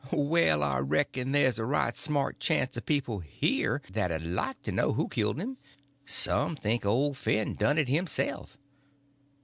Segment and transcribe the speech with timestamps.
[0.09, 4.93] "Well, I reckon there's a right smart chance of people here that'd like to know
[4.93, 5.57] who killed him.
[6.07, 8.57] Some think old Finn done it himself."